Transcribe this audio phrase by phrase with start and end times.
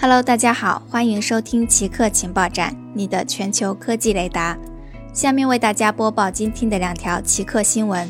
[0.00, 4.56] Hello，大家好，欢迎收听奇客情报站，你的全球科技雷达。
[5.12, 8.08] 下面为大家播报今天的两条奇客新闻：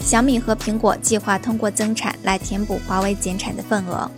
[0.00, 4.10] 小米和苹果计划通过增产来填补华为减产的份额。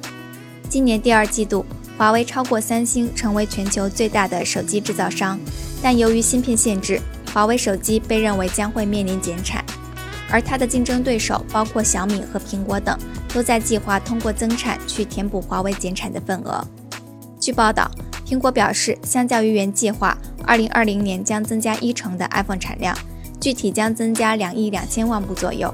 [0.68, 1.66] 今年第二季度，
[1.98, 5.36] 华为超过三星，成为全球最大的手机制造商，
[5.82, 7.00] 但由于芯片限制，
[7.32, 9.64] 华为手机被认为将会面临减产。
[10.30, 12.96] 而它的竞争对手，包括小米和苹果等，
[13.32, 16.64] 都在计划通过增产去填补华为减产的份额。
[17.44, 17.90] 据报道，
[18.26, 20.16] 苹果表示，相较于原计划
[20.46, 22.96] ，2020年将增加一成的 iPhone 产量，
[23.38, 25.70] 具体将增加两亿两千万部左右。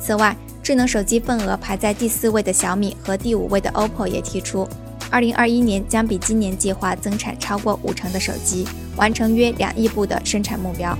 [0.00, 4.68] 此外，智能手机份额排在第四位的小米和第五位的 OPPO 也提出
[5.12, 8.66] ，2021年将比今年计划增产超过五成的手机，
[8.96, 10.98] 完成约两亿部的生产目标。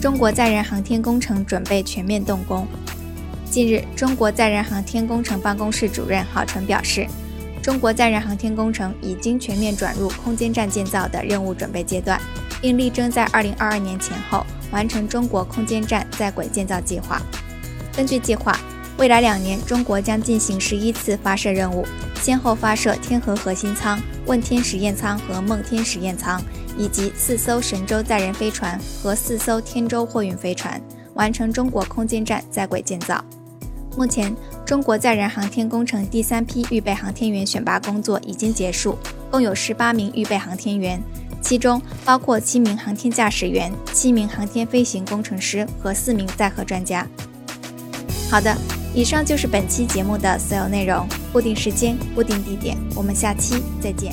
[0.00, 2.68] 中国载人航天工程准备全面动工。
[3.50, 7.04] 近日，中国载人航天工程办公室主任郝晨表示。
[7.66, 12.16] 中国载人航天工程已经全面转入空间站建造的任务准备阶段，
[12.60, 17.20] 并力争在二零二二年前后完成中国空间站在轨建造计划。
[17.92, 18.56] 根据计划，
[18.98, 21.84] 未来两年中国将进行十一次发射任务，
[22.22, 26.40] 先后发射天河核心舱、问天实验舱和梦天实验舱，
[26.78, 30.80] 以及四艘神舟载人飞船和四艘天舟货运飞船，
[31.14, 33.24] 完成中国空间站在轨建造。
[33.96, 34.32] 目前，
[34.66, 38.98] 中国载人航天工程第三批预备航天员选拔工作已经结束，
[39.30, 41.00] 共有十八名预备航天员，
[41.40, 47.06] 其中包括七名航天驾驶员、七名航天飞行工程师和四名载荷专家。
[48.28, 48.52] 好的，
[48.92, 51.06] 以上就是本期节目的所有内容。
[51.32, 54.12] 固定时间，固定地点，我们下期再见。